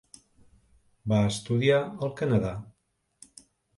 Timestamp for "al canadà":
2.07-2.55